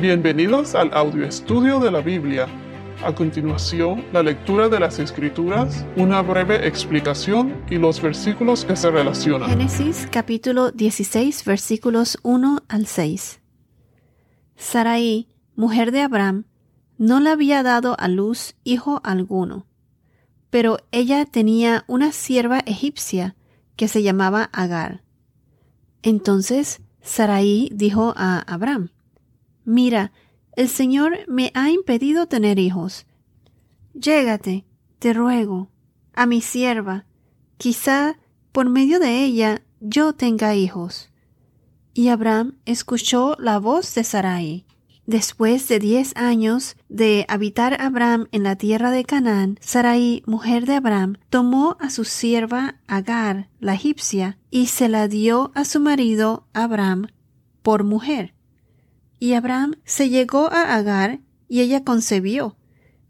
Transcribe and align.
Bienvenidos 0.00 0.76
al 0.76 0.94
audio 0.94 1.26
estudio 1.26 1.80
de 1.80 1.90
la 1.90 2.00
Biblia. 2.00 2.46
A 3.04 3.12
continuación, 3.12 4.04
la 4.12 4.22
lectura 4.22 4.68
de 4.68 4.78
las 4.78 5.00
Escrituras, 5.00 5.84
una 5.96 6.22
breve 6.22 6.68
explicación 6.68 7.64
y 7.68 7.78
los 7.78 8.00
versículos 8.00 8.64
que 8.64 8.76
se 8.76 8.92
relacionan. 8.92 9.50
Génesis 9.50 10.06
capítulo 10.08 10.70
16 10.70 11.44
versículos 11.44 12.16
1 12.22 12.62
al 12.68 12.86
6. 12.86 13.40
Sarai, 14.54 15.26
mujer 15.56 15.90
de 15.90 16.02
Abraham, 16.02 16.44
no 16.96 17.18
le 17.18 17.30
había 17.30 17.64
dado 17.64 17.96
a 17.98 18.06
luz 18.06 18.54
hijo 18.62 19.00
alguno, 19.02 19.66
pero 20.48 20.78
ella 20.92 21.26
tenía 21.26 21.82
una 21.88 22.12
sierva 22.12 22.60
egipcia 22.66 23.34
que 23.74 23.88
se 23.88 24.04
llamaba 24.04 24.48
Agar. 24.52 25.02
Entonces 26.04 26.82
Sarai 27.02 27.68
dijo 27.72 28.14
a 28.16 28.38
Abraham, 28.46 28.90
Mira, 29.68 30.12
el 30.56 30.70
Señor 30.70 31.18
me 31.28 31.52
ha 31.52 31.68
impedido 31.68 32.26
tener 32.26 32.58
hijos. 32.58 33.04
Llégate, 33.92 34.64
te 34.98 35.12
ruego, 35.12 35.68
a 36.14 36.24
mi 36.24 36.40
sierva, 36.40 37.04
quizá 37.58 38.18
por 38.50 38.70
medio 38.70 38.98
de 38.98 39.22
ella 39.22 39.60
yo 39.80 40.14
tenga 40.14 40.54
hijos. 40.54 41.10
Y 41.92 42.08
Abraham 42.08 42.56
escuchó 42.64 43.36
la 43.38 43.58
voz 43.58 43.94
de 43.94 44.04
Sarai. 44.04 44.64
Después 45.04 45.68
de 45.68 45.78
diez 45.80 46.16
años 46.16 46.74
de 46.88 47.26
habitar 47.28 47.78
Abraham 47.78 48.26
en 48.32 48.44
la 48.44 48.56
tierra 48.56 48.90
de 48.90 49.04
Canaán, 49.04 49.58
Sarai, 49.60 50.22
mujer 50.24 50.64
de 50.64 50.76
Abraham, 50.76 51.18
tomó 51.28 51.76
a 51.78 51.90
su 51.90 52.04
sierva 52.04 52.76
Agar, 52.86 53.50
la 53.60 53.74
egipcia, 53.74 54.38
y 54.50 54.68
se 54.68 54.88
la 54.88 55.08
dio 55.08 55.52
a 55.54 55.66
su 55.66 55.78
marido 55.78 56.46
Abraham 56.54 57.08
por 57.60 57.84
mujer. 57.84 58.37
Y 59.18 59.32
Abraham 59.34 59.76
se 59.84 60.08
llegó 60.08 60.50
a 60.52 60.74
Agar 60.74 61.20
y 61.48 61.60
ella 61.60 61.84
concebió. 61.84 62.56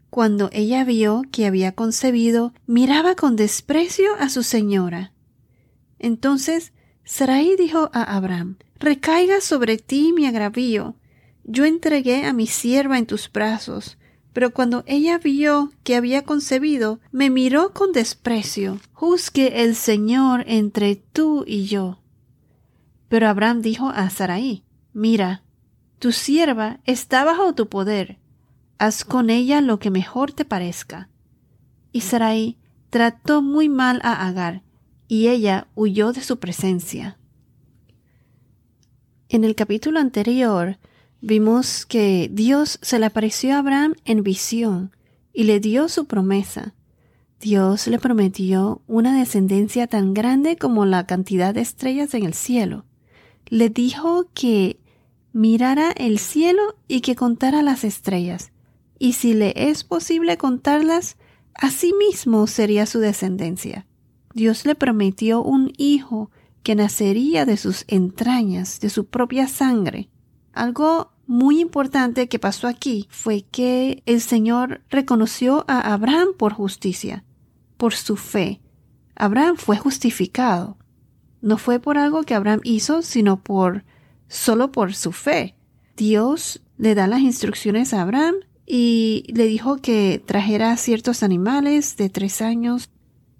Cuando 0.09 0.49
ella 0.51 0.83
vio 0.83 1.23
que 1.31 1.45
había 1.45 1.73
concebido, 1.73 2.53
miraba 2.65 3.15
con 3.15 3.35
desprecio 3.35 4.15
a 4.17 4.29
su 4.29 4.43
señora. 4.43 5.13
Entonces 5.99 6.73
Sarai 7.03 7.55
dijo 7.55 7.89
a 7.93 8.15
Abraham, 8.15 8.57
Recaiga 8.79 9.41
sobre 9.41 9.77
ti 9.77 10.13
mi 10.13 10.25
agravio. 10.25 10.95
Yo 11.43 11.65
entregué 11.65 12.25
a 12.25 12.33
mi 12.33 12.47
sierva 12.47 12.97
en 12.97 13.05
tus 13.05 13.31
brazos, 13.31 13.97
pero 14.31 14.53
cuando 14.53 14.83
ella 14.87 15.17
vio 15.17 15.71
que 15.83 15.95
había 15.95 16.23
concebido, 16.23 16.99
me 17.11 17.29
miró 17.29 17.73
con 17.73 17.91
desprecio. 17.91 18.79
Juzgue 18.93 19.63
el 19.63 19.75
Señor 19.75 20.43
entre 20.47 20.95
tú 20.95 21.43
y 21.45 21.65
yo. 21.65 21.99
Pero 23.09 23.27
Abraham 23.27 23.61
dijo 23.61 23.89
a 23.89 24.09
Sarai, 24.09 24.63
Mira, 24.93 25.43
tu 25.99 26.13
sierva 26.13 26.79
está 26.85 27.25
bajo 27.25 27.53
tu 27.53 27.67
poder. 27.67 28.17
Haz 28.77 29.03
con 29.03 29.29
ella 29.29 29.61
lo 29.61 29.79
que 29.79 29.91
mejor 29.91 30.31
te 30.31 30.45
parezca. 30.45 31.09
Y 31.91 32.01
Sarai 32.01 32.57
trató 32.89 33.41
muy 33.41 33.67
mal 33.67 33.99
a 34.03 34.27
Agar, 34.27 34.63
y 35.07 35.27
ella 35.27 35.67
huyó 35.75 36.13
de 36.13 36.21
su 36.21 36.39
presencia. 36.39 37.17
En 39.27 39.43
el 39.43 39.55
capítulo 39.55 39.99
anterior 39.99 40.79
vimos 41.21 41.85
que 41.85 42.29
Dios 42.31 42.79
se 42.81 42.97
le 42.97 43.05
apareció 43.05 43.55
a 43.55 43.59
Abraham 43.59 43.95
en 44.05 44.23
visión 44.23 44.95
y 45.33 45.43
le 45.43 45.59
dio 45.59 45.89
su 45.89 46.05
promesa. 46.05 46.73
Dios 47.39 47.87
le 47.87 47.99
prometió 47.99 48.81
una 48.87 49.17
descendencia 49.17 49.87
tan 49.87 50.13
grande 50.13 50.57
como 50.57 50.85
la 50.85 51.05
cantidad 51.05 51.53
de 51.53 51.61
estrellas 51.61 52.13
en 52.13 52.25
el 52.25 52.33
cielo. 52.33 52.85
Le 53.47 53.69
dijo 53.69 54.29
que 54.33 54.79
mirara 55.33 55.91
el 55.91 56.19
cielo 56.19 56.75
y 56.87 57.01
que 57.01 57.15
contara 57.15 57.61
las 57.61 57.83
estrellas, 57.83 58.51
y 58.97 59.13
si 59.13 59.33
le 59.33 59.53
es 59.55 59.83
posible 59.83 60.37
contarlas, 60.37 61.17
así 61.53 61.93
mismo 61.93 62.47
sería 62.47 62.85
su 62.85 62.99
descendencia. 62.99 63.85
Dios 64.33 64.65
le 64.65 64.75
prometió 64.75 65.41
un 65.41 65.73
hijo 65.77 66.29
que 66.63 66.75
nacería 66.75 67.45
de 67.45 67.57
sus 67.57 67.85
entrañas, 67.87 68.79
de 68.79 68.89
su 68.89 69.05
propia 69.05 69.47
sangre. 69.47 70.09
Algo 70.53 71.11
muy 71.25 71.61
importante 71.61 72.27
que 72.27 72.39
pasó 72.39 72.67
aquí 72.67 73.07
fue 73.09 73.43
que 73.43 74.03
el 74.05 74.21
Señor 74.21 74.81
reconoció 74.89 75.63
a 75.67 75.93
Abraham 75.93 76.29
por 76.37 76.53
justicia, 76.53 77.23
por 77.77 77.93
su 77.93 78.17
fe. 78.17 78.61
Abraham 79.15 79.55
fue 79.57 79.77
justificado. 79.77 80.77
No 81.41 81.57
fue 81.57 81.79
por 81.79 81.97
algo 81.97 82.23
que 82.23 82.33
Abraham 82.33 82.61
hizo, 82.63 83.01
sino 83.01 83.41
por 83.41 83.85
solo 84.29 84.71
por 84.71 84.93
su 84.93 85.11
fe. 85.11 85.55
Dios 85.97 86.61
le 86.77 86.95
da 86.95 87.07
las 87.07 87.19
instrucciones 87.19 87.93
a 87.93 88.01
Abraham 88.01 88.35
y 88.65 89.25
le 89.27 89.45
dijo 89.47 89.77
que 89.77 90.23
trajera 90.25 90.77
ciertos 90.77 91.23
animales 91.23 91.97
de 91.97 92.09
tres 92.09 92.41
años. 92.41 92.89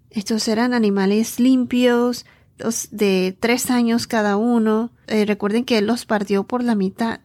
Estos 0.09 0.47
eran 0.49 0.73
animales 0.73 1.39
limpios, 1.39 2.25
de 2.91 3.37
tres 3.39 3.71
años 3.71 4.07
cada 4.07 4.37
uno. 4.37 4.91
Eh, 5.07 5.25
recuerden 5.25 5.63
que 5.63 5.77
él 5.77 5.87
los 5.87 6.05
partió 6.05 6.43
por 6.43 6.63
la 6.63 6.75
mitad. 6.75 7.21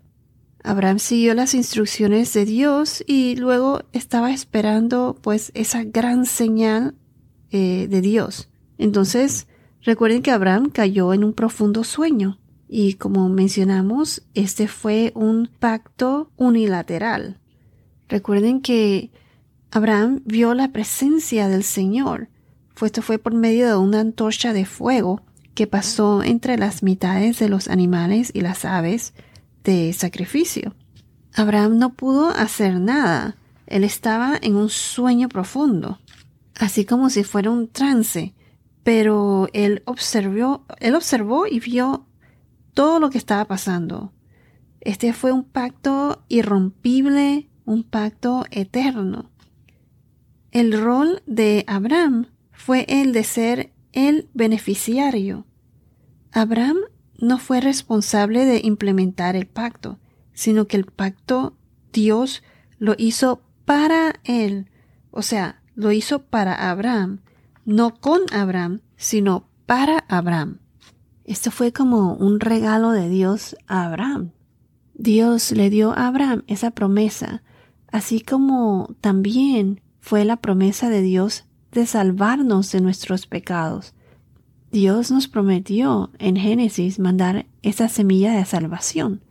Abraham 0.63 0.99
siguió 0.99 1.35
las 1.35 1.55
instrucciones 1.55 2.33
de 2.33 2.45
Dios 2.45 3.05
y 3.07 3.37
luego 3.37 3.83
estaba 3.93 4.33
esperando 4.33 5.19
pues 5.21 5.51
esa 5.55 5.85
gran 5.85 6.25
señal 6.25 6.95
eh, 7.51 7.87
de 7.91 8.01
Dios. 8.01 8.49
Entonces, 8.79 9.47
recuerden 9.83 10.23
que 10.23 10.31
Abraham 10.31 10.71
cayó 10.71 11.13
en 11.13 11.25
un 11.25 11.35
profundo 11.35 11.85
sueño. 11.85 12.39
Y 12.77 12.95
como 12.95 13.29
mencionamos, 13.29 14.23
este 14.35 14.67
fue 14.67 15.13
un 15.15 15.49
pacto 15.61 16.33
unilateral. 16.37 17.39
Recuerden 18.09 18.63
que 18.63 19.13
Abraham 19.71 20.23
vio 20.25 20.55
la 20.55 20.73
presencia 20.73 21.47
del 21.47 21.63
Señor. 21.63 22.27
Esto 22.83 23.01
fue 23.01 23.19
por 23.19 23.33
medio 23.33 23.69
de 23.69 23.77
una 23.77 24.01
antorcha 24.01 24.53
de 24.53 24.65
fuego 24.65 25.23
que 25.55 25.69
pasó 25.69 26.25
entre 26.25 26.59
las 26.59 26.83
mitades 26.83 27.39
de 27.39 27.49
los 27.49 27.69
animales 27.69 28.33
y 28.35 28.41
las 28.41 28.65
aves 28.65 29.15
de 29.63 29.93
sacrificio. 29.93 30.75
Abraham 31.33 31.79
no 31.79 31.93
pudo 31.93 32.31
hacer 32.31 32.81
nada. 32.81 33.37
Él 33.69 33.85
estaba 33.85 34.37
en 34.43 34.57
un 34.57 34.69
sueño 34.69 35.29
profundo, 35.29 36.01
así 36.57 36.85
como 36.85 37.09
si 37.09 37.23
fuera 37.23 37.53
un 37.53 37.69
trance. 37.69 38.35
Pero 38.83 39.49
él 39.53 39.83
observó, 39.85 40.65
él 40.81 40.97
observó 40.97 41.47
y 41.47 41.61
vio 41.61 42.05
todo 42.75 42.99
lo 42.99 43.11
que 43.11 43.19
estaba 43.19 43.45
pasando. 43.47 44.13
Este 44.81 45.13
fue 45.13 45.33
un 45.33 45.45
pacto 45.45 46.25
irrompible, 46.29 47.49
un 47.65 47.85
pacto 47.85 48.45
eterno. 48.51 49.31
El 50.51 50.79
rol 50.79 51.23
de 51.27 51.65
Abraham 51.67 52.27
fue 52.53 52.85
el 52.89 53.13
de 53.13 53.25
ser 53.25 53.73
el 53.93 54.29
beneficiario. 54.35 55.47
Abraham 56.33 56.77
no 57.19 57.39
fue 57.39 57.61
responsable 57.61 58.45
de 58.45 58.61
implementar 58.63 59.37
el 59.37 59.47
pacto, 59.47 59.99
sino 60.33 60.67
que 60.67 60.77
el 60.77 60.85
pacto 60.85 61.57
Dios 61.93 62.43
lo 62.79 62.95
hizo 62.99 63.41
para 63.65 64.21
él, 64.25 64.69
o 65.11 65.23
sea, 65.23 65.63
lo 65.75 65.93
hizo 65.93 66.25
para 66.25 66.71
Abraham, 66.71 67.21
no 67.65 67.95
con 67.95 68.21
Abraham, 68.33 68.81
sino 68.97 69.49
para 69.67 69.99
Abraham. 70.09 70.59
Esto 71.25 71.51
fue 71.51 71.73
como 71.73 72.15
un 72.15 72.39
regalo 72.39 72.91
de 72.91 73.09
Dios 73.09 73.57
a 73.67 73.87
Abraham. 73.87 74.33
Dios 74.95 75.51
le 75.53 75.71
dio 75.71 75.93
a 75.93 76.07
Abraham 76.07 76.45
esa 76.47 76.71
promesa, 76.71 77.43
así 77.91 78.21
como 78.21 78.95
también 79.01 79.81
fue 80.01 80.25
la 80.25 80.37
promesa 80.37 80.91
de 80.91 81.01
Dios 81.01 81.47
de 81.73 81.87
salvarnos 81.87 82.71
de 82.73 82.81
nuestros 82.83 83.27
pecados. 83.27 83.95
Dios 84.71 85.11
nos 85.11 85.27
prometió 85.27 86.11
en 86.19 86.37
Génesis 86.37 86.99
mandar 86.99 87.47
esa 87.63 87.89
semilla 87.89 88.35
de 88.35 88.45
salvación. 88.45 89.23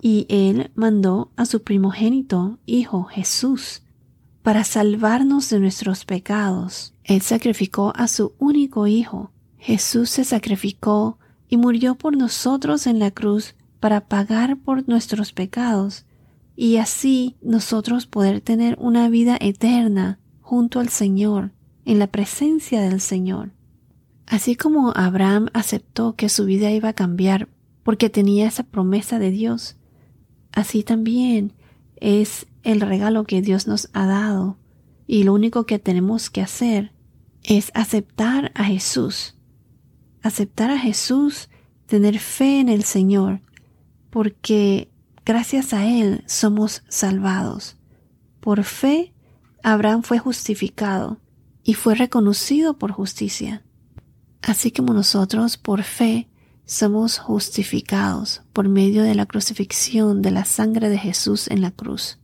Y 0.00 0.26
Él 0.28 0.72
mandó 0.74 1.30
a 1.36 1.44
su 1.44 1.62
primogénito 1.62 2.58
Hijo 2.66 3.04
Jesús 3.04 3.82
para 4.42 4.64
salvarnos 4.64 5.48
de 5.48 5.60
nuestros 5.60 6.04
pecados. 6.04 6.94
Él 7.04 7.20
sacrificó 7.20 7.92
a 7.94 8.08
su 8.08 8.34
único 8.38 8.86
Hijo 8.88 9.30
Jesús 9.62 10.10
se 10.10 10.24
sacrificó 10.24 11.20
y 11.48 11.56
murió 11.56 11.94
por 11.94 12.16
nosotros 12.16 12.88
en 12.88 12.98
la 12.98 13.12
cruz 13.12 13.54
para 13.78 14.08
pagar 14.08 14.58
por 14.58 14.88
nuestros 14.88 15.32
pecados 15.32 16.04
y 16.56 16.78
así 16.78 17.36
nosotros 17.42 18.06
poder 18.06 18.40
tener 18.40 18.76
una 18.80 19.08
vida 19.08 19.38
eterna 19.40 20.18
junto 20.40 20.80
al 20.80 20.88
Señor, 20.88 21.52
en 21.84 22.00
la 22.00 22.08
presencia 22.08 22.80
del 22.80 23.00
Señor. 23.00 23.52
Así 24.26 24.56
como 24.56 24.94
Abraham 24.96 25.46
aceptó 25.52 26.16
que 26.16 26.28
su 26.28 26.44
vida 26.44 26.72
iba 26.72 26.88
a 26.88 26.94
cambiar 26.94 27.48
porque 27.84 28.10
tenía 28.10 28.48
esa 28.48 28.64
promesa 28.64 29.20
de 29.20 29.30
Dios, 29.30 29.76
así 30.50 30.82
también 30.82 31.52
es 31.94 32.48
el 32.64 32.80
regalo 32.80 33.22
que 33.22 33.40
Dios 33.42 33.68
nos 33.68 33.90
ha 33.92 34.06
dado 34.06 34.56
y 35.06 35.22
lo 35.22 35.32
único 35.32 35.66
que 35.66 35.78
tenemos 35.78 36.30
que 36.30 36.40
hacer 36.40 36.90
es 37.44 37.70
aceptar 37.74 38.50
a 38.56 38.64
Jesús 38.64 39.36
aceptar 40.22 40.70
a 40.70 40.78
Jesús, 40.78 41.48
tener 41.86 42.18
fe 42.18 42.60
en 42.60 42.68
el 42.68 42.84
Señor, 42.84 43.40
porque 44.10 44.90
gracias 45.24 45.72
a 45.72 45.86
Él 45.86 46.24
somos 46.26 46.84
salvados. 46.88 47.76
Por 48.40 48.64
fe, 48.64 49.12
Abraham 49.62 50.02
fue 50.02 50.18
justificado 50.18 51.20
y 51.64 51.74
fue 51.74 51.94
reconocido 51.94 52.78
por 52.78 52.92
justicia. 52.92 53.62
Así 54.42 54.72
como 54.72 54.92
nosotros, 54.92 55.56
por 55.56 55.82
fe, 55.82 56.28
somos 56.64 57.18
justificados 57.18 58.42
por 58.52 58.68
medio 58.68 59.02
de 59.02 59.14
la 59.14 59.26
crucifixión 59.26 60.22
de 60.22 60.30
la 60.30 60.44
sangre 60.44 60.88
de 60.88 60.98
Jesús 60.98 61.48
en 61.48 61.60
la 61.60 61.70
cruz. 61.70 62.18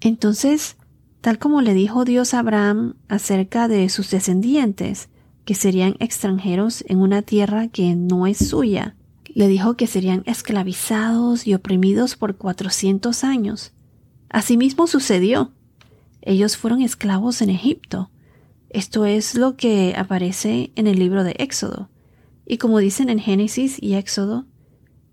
Entonces, 0.00 0.76
tal 1.20 1.38
como 1.38 1.60
le 1.62 1.74
dijo 1.74 2.04
Dios 2.04 2.34
a 2.34 2.40
Abraham 2.40 2.94
acerca 3.08 3.68
de 3.68 3.88
sus 3.88 4.10
descendientes, 4.10 5.08
que 5.48 5.54
serían 5.54 5.96
extranjeros 5.98 6.84
en 6.88 6.98
una 6.98 7.22
tierra 7.22 7.68
que 7.68 7.96
no 7.96 8.26
es 8.26 8.36
suya, 8.36 8.96
le 9.28 9.48
dijo 9.48 9.78
que 9.78 9.86
serían 9.86 10.22
esclavizados 10.26 11.46
y 11.46 11.54
oprimidos 11.54 12.16
por 12.16 12.36
cuatrocientos 12.36 13.24
años. 13.24 13.72
Asimismo 14.28 14.86
sucedió. 14.86 15.54
Ellos 16.20 16.58
fueron 16.58 16.82
esclavos 16.82 17.40
en 17.40 17.48
Egipto. 17.48 18.10
Esto 18.68 19.06
es 19.06 19.36
lo 19.36 19.56
que 19.56 19.94
aparece 19.96 20.70
en 20.76 20.86
el 20.86 20.98
libro 20.98 21.24
de 21.24 21.34
Éxodo. 21.38 21.88
Y 22.44 22.58
como 22.58 22.78
dicen 22.78 23.08
en 23.08 23.18
Génesis 23.18 23.78
y 23.80 23.94
Éxodo, 23.94 24.44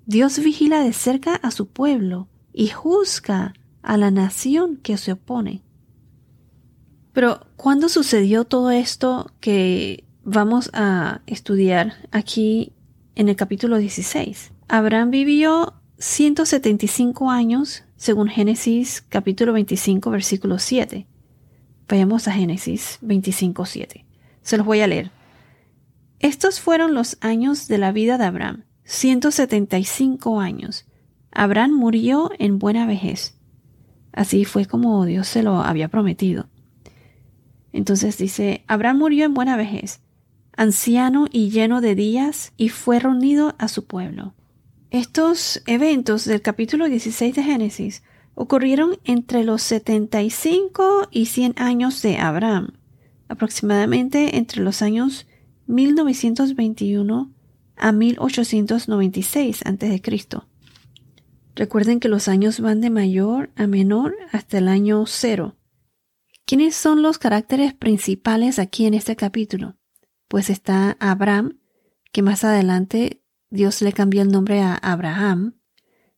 Dios 0.06 0.38
vigila 0.40 0.82
de 0.82 0.92
cerca 0.92 1.36
a 1.36 1.50
su 1.50 1.70
pueblo 1.70 2.28
y 2.52 2.68
juzga 2.68 3.54
a 3.82 3.96
la 3.96 4.12
nación 4.12 4.76
que 4.84 4.98
se 4.98 5.14
opone. 5.14 5.62
Pero, 7.14 7.48
¿cuándo 7.56 7.88
sucedió 7.88 8.44
todo 8.44 8.72
esto 8.72 9.32
que 9.40 10.05
vamos 10.26 10.72
a 10.74 11.22
estudiar 11.28 11.94
aquí 12.12 12.74
en 13.16 13.30
el 13.30 13.36
capítulo 13.36 13.78
16? 13.78 14.52
Abraham 14.68 15.12
vivió 15.12 15.76
175 16.00 17.30
años, 17.30 17.84
según 17.96 18.28
Génesis 18.28 19.06
capítulo 19.08 19.54
25, 19.54 20.10
versículo 20.10 20.60
7. 20.60 21.06
Vayamos 21.88 22.28
a 22.28 22.34
Génesis 22.34 22.98
25, 23.02 23.66
7. 23.66 24.06
Se 24.42 24.58
los 24.58 24.66
voy 24.66 24.82
a 24.82 24.88
leer. 24.88 25.12
Estos 26.20 26.60
fueron 26.60 26.96
los 26.96 27.18
años 27.22 27.68
de 27.68 27.78
la 27.78 27.92
vida 27.92 28.18
de 28.18 28.26
Abraham, 28.26 28.64
175 28.84 30.40
años. 30.40 30.86
Abraham 31.32 31.74
murió 31.74 32.32
en 32.40 32.58
buena 32.58 32.88
vejez. 32.88 33.38
Así 34.12 34.44
fue 34.44 34.66
como 34.66 35.06
Dios 35.06 35.28
se 35.28 35.44
lo 35.44 35.62
había 35.62 35.90
prometido. 35.90 36.48
Entonces 37.74 38.18
dice, 38.18 38.64
Abraham 38.68 38.98
murió 38.98 39.26
en 39.26 39.34
buena 39.34 39.58
vejez, 39.58 40.02
anciano 40.58 41.28
y 41.32 41.50
lleno 41.50 41.82
de 41.82 41.96
días, 41.96 42.54
y 42.58 42.70
fue 42.70 43.00
reunido 43.00 43.56
a 43.58 43.68
su 43.68 43.86
pueblo. 43.86 44.34
Estos 44.92 45.62
eventos 45.66 46.26
del 46.26 46.42
capítulo 46.42 46.88
16 46.88 47.36
de 47.36 47.44
Génesis 47.44 48.04
ocurrieron 48.36 48.98
entre 49.04 49.44
los 49.44 49.62
75 49.64 51.08
y 51.12 51.26
100 51.26 51.56
años 51.58 52.02
de 52.02 52.18
Abraham, 52.18 52.74
aproximadamente 53.28 54.38
entre 54.38 54.62
los 54.62 54.82
años 54.82 55.28
1921 55.68 57.32
a 57.78 57.92
1896 57.92 59.62
a.C. 59.66 60.02
Recuerden 61.56 62.00
que 62.00 62.10
los 62.10 62.28
años 62.28 62.60
van 62.60 62.82
de 62.82 62.90
mayor 62.90 63.50
a 63.56 63.66
menor 63.66 64.16
hasta 64.32 64.58
el 64.58 64.68
año 64.68 65.06
cero. 65.06 65.56
¿Quiénes 66.46 66.76
son 66.76 67.02
los 67.02 67.18
caracteres 67.18 67.74
principales 67.74 68.60
aquí 68.60 68.86
en 68.86 68.94
este 68.94 69.16
capítulo? 69.16 69.76
Pues 70.28 70.50
está 70.50 70.98
Abraham, 71.00 71.60
que 72.12 72.22
más 72.22 72.44
adelante 72.44 73.24
Dios 73.50 73.82
le 73.82 73.94
cambió 73.94 74.22
el 74.22 74.32
nombre 74.32 74.62
a 74.62 74.76
Abraham, 74.76 75.56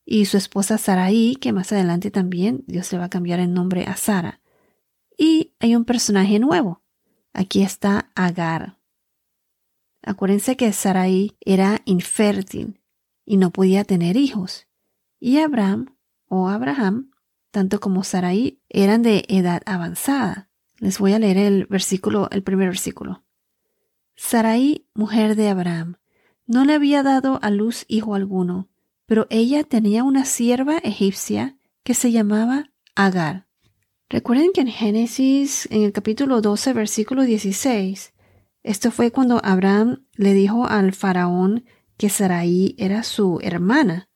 y 0.09 0.25
su 0.25 0.37
esposa 0.37 0.77
Sarai, 0.77 1.35
que 1.35 1.51
más 1.51 1.73
adelante 1.73 2.11
también 2.11 2.63
Dios 2.65 2.91
le 2.93 2.97
va 2.97 3.05
a 3.05 3.09
cambiar 3.09 3.41
el 3.41 3.53
nombre 3.53 3.85
a 3.85 3.97
Sara. 3.97 4.39
Y 5.17 5.53
hay 5.59 5.75
un 5.75 5.83
personaje 5.83 6.39
nuevo. 6.39 6.81
Aquí 7.33 7.61
está 7.61 8.09
Agar. 8.15 8.79
Acuérdense 10.01 10.55
que 10.55 10.71
Sarai 10.71 11.37
era 11.41 11.81
infértil 11.83 12.79
y 13.25 13.35
no 13.35 13.51
podía 13.51 13.83
tener 13.83 14.15
hijos. 14.15 14.67
Y 15.19 15.39
Abraham 15.39 15.97
o 16.29 16.47
Abraham, 16.47 17.11
tanto 17.51 17.81
como 17.81 18.05
Sarai, 18.05 18.61
eran 18.69 19.01
de 19.01 19.25
edad 19.27 19.61
avanzada. 19.65 20.49
Les 20.79 20.99
voy 20.99 21.11
a 21.11 21.19
leer 21.19 21.37
el 21.37 21.65
versículo, 21.65 22.29
el 22.31 22.43
primer 22.43 22.69
versículo. 22.69 23.26
Sarai, 24.17 24.85
mujer 24.95 25.35
de 25.35 25.47
Abraham, 25.47 25.97
no 26.47 26.65
le 26.65 26.73
había 26.73 27.03
dado 27.03 27.39
a 27.43 27.51
luz 27.51 27.85
hijo 27.87 28.15
alguno, 28.15 28.67
pero 29.05 29.27
ella 29.29 29.63
tenía 29.63 30.03
una 30.03 30.25
sierva 30.25 30.79
egipcia 30.79 31.55
que 31.83 31.93
se 31.93 32.11
llamaba 32.11 32.71
Agar. 32.95 33.47
Recuerden 34.09 34.51
que 34.53 34.61
en 34.61 34.67
Génesis, 34.67 35.67
en 35.71 35.83
el 35.83 35.93
capítulo 35.93 36.41
12, 36.41 36.73
versículo 36.73 37.23
16, 37.23 38.13
esto 38.63 38.89
fue 38.91 39.11
cuando 39.11 39.39
Abraham 39.43 40.05
le 40.15 40.33
dijo 40.33 40.65
al 40.65 40.93
faraón 40.93 41.65
que 41.95 42.09
Sarai 42.09 42.75
era 42.79 43.03
su 43.03 43.39
hermana, 43.43 44.09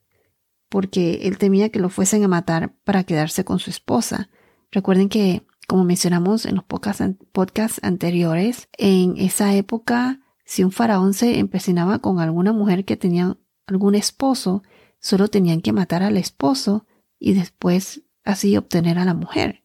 porque 0.68 1.28
él 1.28 1.38
temía 1.38 1.70
que 1.70 1.80
lo 1.80 1.90
fuesen 1.90 2.24
a 2.24 2.28
matar 2.28 2.74
para 2.84 3.04
quedarse 3.04 3.46
con 3.46 3.60
su 3.60 3.70
esposa. 3.70 4.30
Recuerden 4.72 5.10
que, 5.10 5.46
como 5.72 5.86
mencionamos 5.86 6.46
en 6.46 6.56
los 6.56 6.66
podcasts 6.66 7.80
anteriores, 7.82 8.68
en 8.78 9.16
esa 9.16 9.56
época, 9.56 10.20
si 10.44 10.66
un 10.66 10.74
faraón 10.74 11.14
se 11.14 11.40
empecinaba 11.40 12.00
con 12.00 12.20
alguna 12.20 12.52
mujer 12.52 12.84
que 12.84 12.98
tenía 12.98 13.38
algún 13.68 13.96
esposo, 13.96 14.64
solo 15.00 15.30
tenían 15.30 15.62
que 15.62 15.72
matar 15.72 16.04
al 16.04 16.18
esposo 16.18 16.86
y 17.20 17.36
después 17.36 18.02
así 18.26 18.58
obtener 18.58 19.00
a 19.00 19.06
la 19.06 19.14
mujer. 19.14 19.64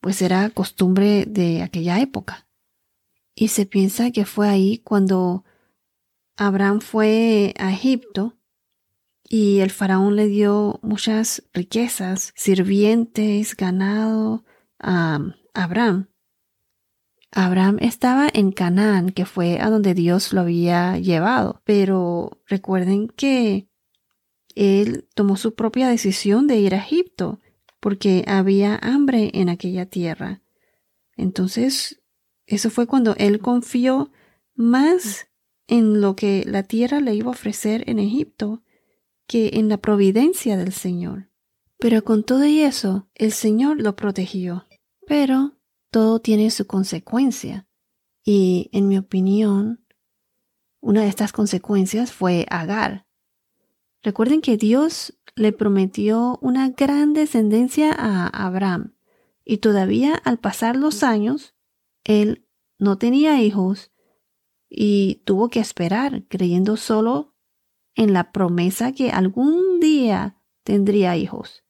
Pues 0.00 0.20
era 0.20 0.50
costumbre 0.50 1.26
de 1.26 1.62
aquella 1.62 2.00
época. 2.00 2.48
Y 3.36 3.48
se 3.48 3.66
piensa 3.66 4.10
que 4.10 4.24
fue 4.24 4.48
ahí 4.48 4.78
cuando 4.78 5.44
Abraham 6.36 6.80
fue 6.80 7.54
a 7.56 7.70
Egipto 7.70 8.36
y 9.32 9.60
el 9.60 9.70
faraón 9.70 10.16
le 10.16 10.26
dio 10.26 10.80
muchas 10.82 11.44
riquezas, 11.54 12.32
sirvientes, 12.34 13.56
ganado 13.56 14.44
a 14.80 15.20
Abraham. 15.54 16.08
Abraham 17.30 17.78
estaba 17.80 18.28
en 18.32 18.50
Canaán, 18.50 19.10
que 19.10 19.24
fue 19.26 19.60
a 19.60 19.70
donde 19.70 19.94
Dios 19.94 20.32
lo 20.32 20.40
había 20.40 20.98
llevado, 20.98 21.62
pero 21.64 22.40
recuerden 22.48 23.06
que 23.06 23.68
él 24.56 25.08
tomó 25.14 25.36
su 25.36 25.54
propia 25.54 25.88
decisión 25.88 26.48
de 26.48 26.56
ir 26.56 26.74
a 26.74 26.78
Egipto, 26.78 27.38
porque 27.78 28.24
había 28.26 28.80
hambre 28.82 29.30
en 29.34 29.48
aquella 29.48 29.86
tierra. 29.86 30.42
Entonces 31.16 32.02
eso 32.46 32.68
fue 32.68 32.88
cuando 32.88 33.14
él 33.16 33.38
confió 33.38 34.10
más 34.56 35.28
en 35.68 36.00
lo 36.00 36.16
que 36.16 36.42
la 36.44 36.64
tierra 36.64 36.98
le 36.98 37.14
iba 37.14 37.28
a 37.28 37.30
ofrecer 37.30 37.88
en 37.88 38.00
Egipto 38.00 38.64
que 39.30 39.50
en 39.54 39.68
la 39.68 39.76
providencia 39.76 40.56
del 40.56 40.72
Señor. 40.72 41.30
Pero 41.78 42.02
con 42.02 42.24
todo 42.24 42.44
y 42.46 42.62
eso, 42.62 43.08
el 43.14 43.30
Señor 43.30 43.80
lo 43.80 43.94
protegió. 43.94 44.66
Pero 45.06 45.56
todo 45.92 46.18
tiene 46.18 46.50
su 46.50 46.66
consecuencia. 46.66 47.68
Y, 48.24 48.70
en 48.72 48.88
mi 48.88 48.98
opinión, 48.98 49.86
una 50.80 51.02
de 51.02 51.08
estas 51.08 51.30
consecuencias 51.30 52.10
fue 52.10 52.44
Agar. 52.50 53.06
Recuerden 54.02 54.40
que 54.40 54.56
Dios 54.56 55.16
le 55.36 55.52
prometió 55.52 56.36
una 56.42 56.70
gran 56.70 57.12
descendencia 57.12 57.92
a 57.96 58.26
Abraham, 58.26 58.96
y 59.44 59.58
todavía 59.58 60.16
al 60.16 60.40
pasar 60.40 60.74
los 60.74 61.04
años, 61.04 61.54
él 62.02 62.48
no 62.80 62.98
tenía 62.98 63.40
hijos 63.40 63.92
y 64.68 65.22
tuvo 65.24 65.50
que 65.50 65.60
esperar 65.60 66.24
creyendo 66.26 66.76
solo 66.76 67.29
en 67.94 68.12
la 68.12 68.32
promesa 68.32 68.92
que 68.92 69.10
algún 69.10 69.80
día 69.80 70.36
tendría 70.64 71.16
hijos. 71.16 71.64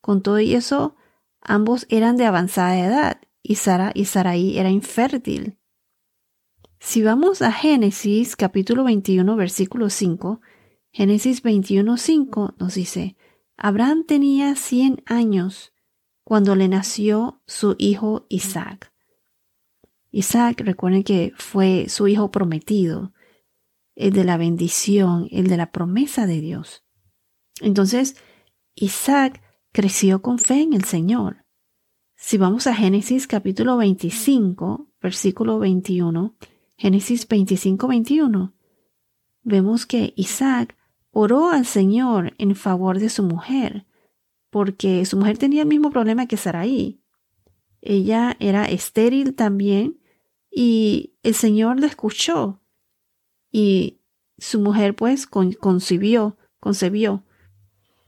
Con 0.00 0.22
todo 0.22 0.38
eso, 0.38 0.96
ambos 1.40 1.86
eran 1.88 2.16
de 2.16 2.26
avanzada 2.26 2.78
edad 2.78 3.20
y 3.42 3.56
Sara 3.56 3.92
y 3.94 4.04
Sarai 4.04 4.58
era 4.58 4.70
infértil. 4.70 5.58
Si 6.78 7.02
vamos 7.02 7.42
a 7.42 7.52
Génesis 7.52 8.36
capítulo 8.36 8.84
21 8.84 9.36
versículo 9.36 9.90
5, 9.90 10.40
Génesis 10.92 11.42
21 11.42 11.96
5 11.96 12.54
nos 12.58 12.74
dice, 12.74 13.16
Abraham 13.56 14.04
tenía 14.06 14.54
cien 14.54 15.02
años 15.04 15.72
cuando 16.24 16.56
le 16.56 16.68
nació 16.68 17.42
su 17.46 17.76
hijo 17.78 18.24
Isaac. 18.28 18.92
Isaac, 20.10 20.62
recuerden 20.64 21.02
que 21.04 21.32
fue 21.36 21.86
su 21.88 22.08
hijo 22.08 22.30
prometido, 22.30 23.12
el 24.00 24.14
de 24.14 24.24
la 24.24 24.38
bendición, 24.38 25.28
el 25.30 25.46
de 25.46 25.58
la 25.58 25.72
promesa 25.72 26.26
de 26.26 26.40
Dios. 26.40 26.84
Entonces, 27.60 28.16
Isaac 28.74 29.42
creció 29.72 30.22
con 30.22 30.38
fe 30.38 30.62
en 30.62 30.72
el 30.72 30.84
Señor. 30.84 31.44
Si 32.16 32.38
vamos 32.38 32.66
a 32.66 32.74
Génesis 32.74 33.26
capítulo 33.26 33.76
25, 33.76 34.88
versículo 35.02 35.58
21, 35.58 36.34
Génesis 36.78 37.28
25, 37.28 37.88
21, 37.88 38.54
vemos 39.42 39.84
que 39.84 40.14
Isaac 40.16 40.78
oró 41.10 41.50
al 41.50 41.66
Señor 41.66 42.32
en 42.38 42.56
favor 42.56 42.98
de 42.98 43.10
su 43.10 43.22
mujer, 43.22 43.86
porque 44.48 45.04
su 45.04 45.18
mujer 45.18 45.36
tenía 45.36 45.62
el 45.62 45.68
mismo 45.68 45.90
problema 45.90 46.26
que 46.26 46.38
Saraí. 46.38 47.02
Ella 47.82 48.34
era 48.40 48.64
estéril 48.64 49.34
también 49.34 50.00
y 50.50 51.18
el 51.22 51.34
Señor 51.34 51.80
la 51.80 51.86
escuchó 51.86 52.60
y 53.50 54.00
su 54.38 54.60
mujer 54.60 54.94
pues 54.94 55.26
concibió, 55.26 56.36
concebió. 56.60 57.24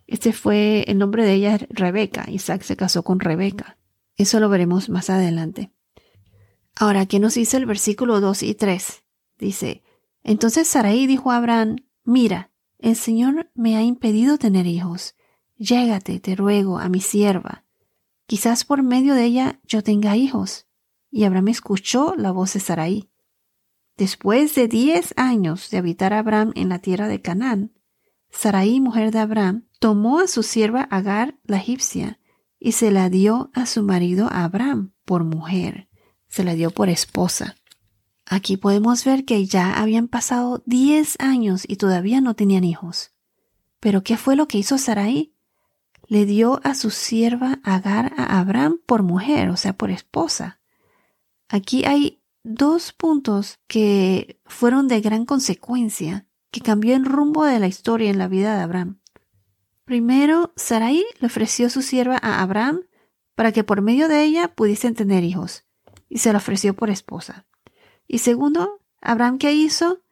Este 0.07 0.33
fue 0.33 0.85
el 0.89 0.99
nombre 0.99 1.25
de 1.25 1.35
ella, 1.35 1.59
Rebeca. 1.71 2.27
Isaac 2.29 2.63
se 2.63 2.77
casó 2.77 3.03
con 3.03 3.21
Rebeca. 3.21 3.79
Eso 4.17 4.41
lo 4.41 4.49
veremos 4.49 4.89
más 4.89 5.11
adelante. 5.11 5.73
Ahora, 6.77 7.07
¿qué 7.07 7.19
nos 7.19 7.35
dice 7.35 7.57
el 7.57 7.67
versículo 7.67 8.21
2 8.21 8.43
y 8.43 8.55
3? 8.55 9.05
Dice, 9.39 9.83
entonces 10.23 10.69
Sarai 10.69 11.07
dijo 11.07 11.33
a 11.33 11.37
Abraham, 11.37 11.77
mira, 12.05 12.51
el 12.79 12.97
Señor 12.97 13.51
me 13.55 13.77
ha 13.77 13.83
impedido 13.83 14.39
tener 14.39 14.67
hijos. 14.67 15.15
Llégate, 15.57 16.19
te 16.21 16.35
ruego, 16.35 16.79
a 16.79 16.89
mi 16.89 17.01
sierva. 17.01 17.65
Quizás 18.27 18.65
por 18.65 18.83
medio 18.83 19.15
de 19.15 19.25
ella 19.25 19.61
yo 19.65 19.83
tenga 19.83 20.17
hijos. 20.17 20.67
Y 21.11 21.25
Abraham 21.25 21.49
escuchó 21.49 22.15
la 22.17 22.33
voz 22.33 22.55
de 22.55 22.61
Sarai. 22.61 23.12
Después 23.97 24.55
de 24.55 24.69
diez 24.69 25.13
años 25.17 25.71
de 25.71 25.79
habitar 25.79 26.13
Abraham 26.13 26.53
en 26.55 26.69
la 26.69 26.79
tierra 26.79 27.09
de 27.09 27.21
Canaán, 27.21 27.73
Sarai, 28.31 28.81
mujer 28.81 29.13
de 29.13 29.19
Abraham, 29.19 29.67
tomó 29.79 30.19
a 30.19 30.27
su 30.27 30.43
sierva 30.43 30.83
Agar 30.83 31.39
la 31.45 31.59
egipcia 31.59 32.19
y 32.59 32.73
se 32.73 32.91
la 32.91 33.11
dio 33.11 33.51
a 33.53 33.67
su 33.67 33.83
marido 33.83 34.29
Abraham 34.31 34.93
por 35.05 35.25
mujer, 35.25 35.89
se 36.29 36.43
la 36.45 36.55
dio 36.55 36.71
por 36.71 36.89
esposa. 36.89 37.57
Aquí 38.25 38.57
podemos 38.57 39.05
ver 39.05 39.25
que 39.25 39.45
ya 39.45 39.75
habían 39.75 40.09
pasado 40.09 40.63
diez 40.65 41.17
años 41.21 41.65
y 41.69 41.77
todavía 41.77 42.21
no 42.21 42.35
tenían 42.35 42.65
hijos. 42.65 43.13
Pero 43.81 44.03
¿qué 44.03 44.17
fue 44.17 44.37
lo 44.37 44.49
que 44.49 44.59
hizo 44.59 44.79
Sarai? 44.79 45.35
Le 46.07 46.25
dio 46.25 46.61
a 46.65 46.75
su 46.75 46.91
sierva 46.91 47.59
Agar 47.63 48.15
a 48.17 48.39
Abraham 48.39 48.81
por 48.87 49.03
mujer, 49.03 49.51
o 49.51 49.57
sea, 49.57 49.77
por 49.77 49.91
esposa. 49.91 50.61
Aquí 51.49 51.85
hay 51.85 52.22
dos 52.45 52.93
puntos 52.93 53.59
que 53.67 54.41
fueron 54.45 54.89
de 54.89 55.01
gran 55.01 55.25
consecuencia, 55.25 56.27
que 56.51 56.61
cambió 56.61 56.95
el 56.95 57.05
rumbo 57.05 57.45
de 57.45 57.59
la 57.59 57.67
historia 57.67 58.11
en 58.11 58.19
la 58.19 58.29
vida 58.29 58.57
de 58.57 58.63
Abraham. 58.63 59.01
Primero, 59.85 60.53
Sarai 60.57 61.05
le 61.21 61.27
ofreció 61.27 61.71
su 61.71 61.83
sierva 61.83 62.19
a 62.21 62.43
Abraham 62.43 62.83
para 63.35 63.53
que 63.53 63.65
por 63.65 63.83
medio 63.83 64.09
de 64.09 64.23
ella 64.23 64.55
pudiesen 64.55 64.95
tener 64.95 65.25
hijos, 65.25 65.65
y 66.09 66.19
se 66.19 66.33
la 66.33 66.39
ofreció 66.39 66.75
por 66.75 66.91
esposa. 66.91 67.47
Y 68.07 68.19
segundo, 68.19 68.81
Abraham, 69.01 69.39
¿qué 69.39 69.53
hizo? 69.53 70.03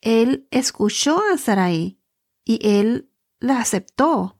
Él 0.00 0.46
escuchó 0.50 1.22
a 1.32 1.38
Sarai 1.38 1.98
y 2.44 2.60
él 2.62 3.10
la 3.40 3.58
aceptó, 3.58 4.38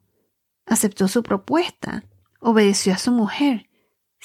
aceptó 0.67 1.09
su 1.09 1.23
propuesta, 1.23 2.05
obedeció 2.41 2.93
a 2.93 2.99
su 2.99 3.11
mujer, 3.13 3.69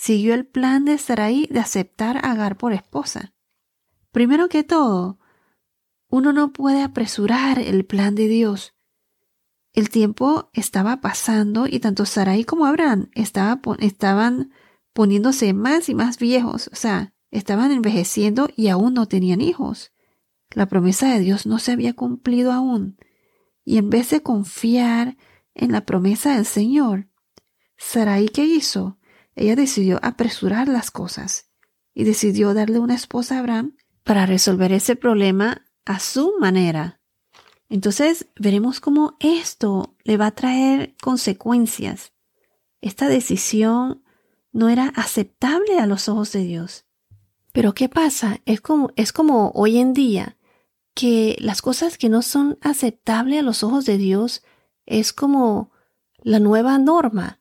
siguió 0.01 0.33
el 0.33 0.47
plan 0.47 0.83
de 0.83 0.97
Sarai 0.97 1.47
de 1.51 1.59
aceptar 1.59 2.17
a 2.17 2.31
Agar 2.31 2.57
por 2.57 2.73
esposa. 2.73 3.35
Primero 4.11 4.49
que 4.49 4.63
todo, 4.63 5.19
uno 6.09 6.33
no 6.33 6.51
puede 6.53 6.81
apresurar 6.81 7.59
el 7.59 7.85
plan 7.85 8.15
de 8.15 8.27
Dios. 8.27 8.73
El 9.73 9.91
tiempo 9.91 10.49
estaba 10.53 11.01
pasando 11.01 11.67
y 11.67 11.79
tanto 11.79 12.07
Sarai 12.07 12.45
como 12.45 12.65
Abraham 12.65 13.11
estaban 13.13 14.51
poniéndose 14.91 15.53
más 15.53 15.87
y 15.87 15.93
más 15.93 16.17
viejos, 16.17 16.71
o 16.73 16.75
sea, 16.75 17.13
estaban 17.29 17.71
envejeciendo 17.71 18.49
y 18.55 18.69
aún 18.69 18.95
no 18.95 19.05
tenían 19.05 19.39
hijos. 19.39 19.93
La 20.49 20.65
promesa 20.65 21.13
de 21.13 21.19
Dios 21.19 21.45
no 21.45 21.59
se 21.59 21.73
había 21.73 21.93
cumplido 21.93 22.51
aún. 22.51 22.97
Y 23.63 23.77
en 23.77 23.91
vez 23.91 24.09
de 24.09 24.23
confiar 24.23 25.15
en 25.53 25.71
la 25.71 25.85
promesa 25.85 26.35
del 26.35 26.47
Señor, 26.47 27.07
Sarai, 27.77 28.29
¿qué 28.29 28.45
hizo? 28.45 28.97
Ella 29.35 29.55
decidió 29.55 29.99
apresurar 30.01 30.67
las 30.67 30.91
cosas 30.91 31.49
y 31.93 32.03
decidió 32.03 32.53
darle 32.53 32.79
una 32.79 32.95
esposa 32.95 33.35
a 33.35 33.39
Abraham 33.39 33.75
para 34.03 34.25
resolver 34.25 34.71
ese 34.71 34.95
problema 34.95 35.65
a 35.85 35.99
su 35.99 36.33
manera. 36.39 37.01
Entonces 37.69 38.27
veremos 38.35 38.79
cómo 38.79 39.15
esto 39.19 39.95
le 40.03 40.17
va 40.17 40.27
a 40.27 40.35
traer 40.35 40.95
consecuencias. 41.01 42.13
Esta 42.81 43.07
decisión 43.07 44.03
no 44.51 44.69
era 44.69 44.91
aceptable 44.95 45.79
a 45.79 45.85
los 45.85 46.09
ojos 46.09 46.31
de 46.33 46.43
Dios. 46.43 46.85
Pero 47.53 47.73
¿qué 47.73 47.89
pasa? 47.89 48.41
Es 48.45 48.61
como, 48.61 48.91
es 48.95 49.13
como 49.13 49.51
hoy 49.51 49.77
en 49.77 49.93
día 49.93 50.37
que 50.93 51.37
las 51.39 51.61
cosas 51.61 51.97
que 51.97 52.09
no 52.09 52.21
son 52.21 52.57
aceptables 52.61 53.39
a 53.39 53.43
los 53.43 53.63
ojos 53.63 53.85
de 53.85 53.97
Dios 53.97 54.43
es 54.85 55.13
como 55.13 55.71
la 56.21 56.39
nueva 56.39 56.77
norma. 56.77 57.40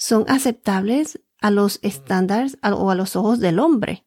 Son 0.00 0.24
aceptables 0.28 1.20
a 1.40 1.50
los 1.50 1.80
estándares 1.82 2.56
o 2.62 2.90
a 2.90 2.94
los 2.94 3.16
ojos 3.16 3.40
del 3.40 3.58
hombre. 3.58 4.04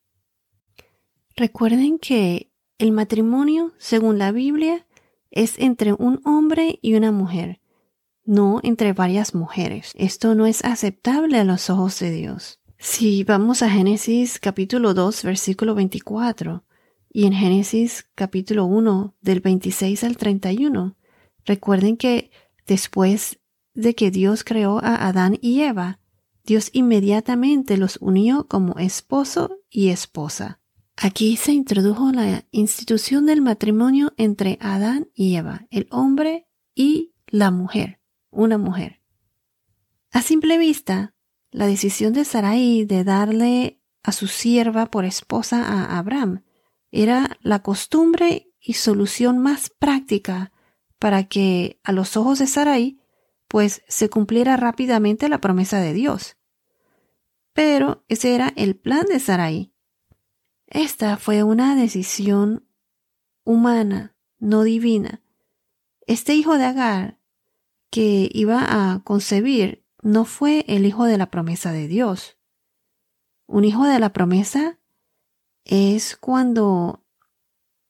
Recuerden 1.35 1.99
que 1.99 2.49
el 2.77 2.93
matrimonio, 2.93 3.73
según 3.77 4.17
la 4.17 4.31
Biblia, 4.31 4.87
es 5.31 5.59
entre 5.59 5.91
un 5.91 6.21
hombre 6.23 6.79
y 6.81 6.93
una 6.93 7.11
mujer, 7.11 7.59
no 8.23 8.61
entre 8.63 8.93
varias 8.93 9.35
mujeres. 9.35 9.91
Esto 9.97 10.33
no 10.33 10.45
es 10.45 10.63
aceptable 10.63 11.37
a 11.37 11.43
los 11.43 11.69
ojos 11.69 11.99
de 11.99 12.11
Dios. 12.11 12.61
Si 12.77 13.25
vamos 13.25 13.61
a 13.61 13.69
Génesis 13.69 14.39
capítulo 14.39 14.93
2, 14.93 15.23
versículo 15.23 15.75
24, 15.75 16.63
y 17.11 17.25
en 17.25 17.33
Génesis 17.33 18.07
capítulo 18.15 18.63
1, 18.63 19.13
del 19.19 19.41
26 19.41 20.05
al 20.05 20.15
31, 20.15 20.95
recuerden 21.43 21.97
que 21.97 22.31
después 22.65 23.40
de 23.81 23.95
que 23.95 24.11
Dios 24.11 24.43
creó 24.43 24.79
a 24.83 25.07
Adán 25.07 25.37
y 25.41 25.61
Eva, 25.61 25.99
Dios 26.43 26.69
inmediatamente 26.73 27.77
los 27.77 27.97
unió 28.01 28.47
como 28.47 28.77
esposo 28.79 29.59
y 29.69 29.89
esposa. 29.89 30.59
Aquí 30.97 31.37
se 31.37 31.51
introdujo 31.51 32.11
la 32.11 32.45
institución 32.51 33.25
del 33.25 33.41
matrimonio 33.41 34.13
entre 34.17 34.57
Adán 34.61 35.09
y 35.13 35.35
Eva, 35.35 35.65
el 35.69 35.87
hombre 35.91 36.47
y 36.75 37.13
la 37.27 37.51
mujer, 37.51 37.99
una 38.29 38.57
mujer. 38.57 39.01
A 40.11 40.21
simple 40.21 40.57
vista, 40.57 41.13
la 41.51 41.67
decisión 41.67 42.13
de 42.13 42.25
Sarai 42.25 42.85
de 42.85 43.03
darle 43.03 43.81
a 44.03 44.11
su 44.11 44.27
sierva 44.27 44.87
por 44.87 45.05
esposa 45.05 45.63
a 45.63 45.97
Abraham 45.97 46.43
era 46.91 47.37
la 47.41 47.61
costumbre 47.61 48.51
y 48.59 48.73
solución 48.73 49.39
más 49.39 49.69
práctica 49.69 50.51
para 50.99 51.23
que 51.23 51.79
a 51.83 51.91
los 51.91 52.15
ojos 52.17 52.39
de 52.39 52.47
Sarai 52.47 53.00
pues 53.51 53.83
se 53.89 54.09
cumpliera 54.09 54.55
rápidamente 54.55 55.27
la 55.27 55.41
promesa 55.41 55.81
de 55.81 55.91
Dios. 55.91 56.37
Pero 57.51 58.05
ese 58.07 58.33
era 58.33 58.53
el 58.55 58.77
plan 58.77 59.05
de 59.07 59.19
Sarai. 59.19 59.73
Esta 60.67 61.17
fue 61.17 61.43
una 61.43 61.75
decisión 61.75 62.65
humana, 63.43 64.15
no 64.39 64.63
divina. 64.63 65.21
Este 66.07 66.33
hijo 66.33 66.57
de 66.57 66.63
Agar 66.63 67.19
que 67.89 68.29
iba 68.31 68.93
a 68.93 69.03
concebir 69.03 69.85
no 70.01 70.23
fue 70.23 70.63
el 70.69 70.85
hijo 70.85 71.03
de 71.03 71.17
la 71.17 71.29
promesa 71.29 71.73
de 71.73 71.89
Dios. 71.89 72.37
Un 73.47 73.65
hijo 73.65 73.83
de 73.83 73.99
la 73.99 74.13
promesa 74.13 74.79
es 75.65 76.15
cuando 76.15 77.03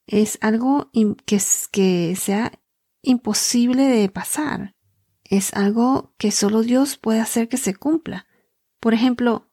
es 0.08 0.40
algo 0.42 0.90
que, 1.28 1.40
que 1.72 2.16
sea 2.16 2.52
imposible 3.04 3.84
de 3.84 4.10
pasar. 4.10 4.76
Es 5.32 5.54
algo 5.54 6.14
que 6.18 6.30
solo 6.30 6.62
Dios 6.62 6.98
puede 6.98 7.22
hacer 7.22 7.48
que 7.48 7.56
se 7.56 7.74
cumpla. 7.74 8.28
Por 8.82 8.94
ejemplo, 8.94 9.50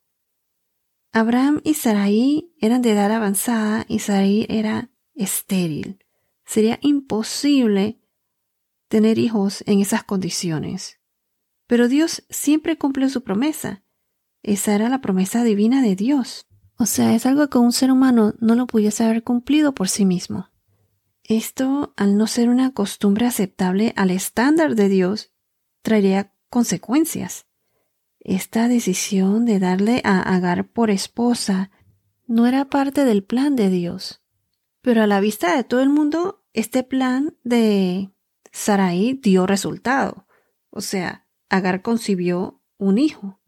Abraham 1.13 1.61
y 1.63 1.75
Sarai 1.75 2.53
eran 2.59 2.83
de 2.83 2.91
edad 2.91 3.13
avanzada 3.13 3.87
y 3.87 4.01
Sarai 4.01 4.45
era 4.49 4.91
estéril. 5.15 6.05
Sería 6.45 6.81
imposible 6.83 8.01
tener 8.89 9.21
hijos 9.21 9.63
en 9.69 9.79
esas 9.79 10.03
condiciones. 10.03 10.99
Pero 11.69 11.87
Dios 11.87 12.25
siempre 12.29 12.77
cumple 12.77 13.09
su 13.09 13.23
promesa. 13.23 13.85
Esa 14.43 14.75
era 14.75 14.89
la 14.89 15.01
promesa 15.01 15.45
divina 15.45 15.81
de 15.81 15.95
Dios. 15.95 16.49
O 16.77 16.87
sea, 16.87 17.15
es 17.15 17.25
algo 17.25 17.49
que 17.51 17.59
un 17.59 17.73
ser 17.73 17.93
humano 17.93 18.35
no 18.41 18.57
lo 18.57 18.67
pudiese 18.67 19.05
haber 19.05 19.23
cumplido 19.23 19.75
por 19.75 19.89
sí 19.89 20.05
mismo. 20.05 20.51
Esto, 21.23 21.95
al 21.97 22.17
no 22.17 22.27
ser 22.27 22.49
una 22.49 22.75
costumbre 22.75 23.27
aceptable 23.27 23.93
al 23.95 24.11
estándar 24.11 24.75
de 24.75 24.89
Dios, 24.89 25.31
traería 25.89 26.35
consecuencias. 26.51 27.47
Esta 28.21 28.69
decisión 28.69 29.47
de 29.47 29.59
darle 29.59 30.03
a 30.05 30.21
Agar 30.21 30.69
por 30.69 30.91
esposa 30.91 31.71
no 32.27 32.47
era 32.47 32.67
parte 32.67 33.07
del 33.07 33.25
plan 33.25 33.57
de 33.57 33.71
Dios. 33.71 34.23
Pero 34.83 35.03
a 35.03 35.07
la 35.07 35.19
vista 35.21 35.57
de 35.57 35.65
todo 35.65 35.81
el 35.81 35.89
mundo, 35.89 36.45
este 36.53 36.83
plan 36.83 37.39
de 37.43 38.11
Sarai 38.53 39.15
dio 39.15 39.47
resultado. 39.47 40.27
O 40.69 40.83
sea, 40.83 41.27
Agar 41.49 41.81
concibió 41.81 42.61
un 42.77 42.99
hijo. 42.99 43.41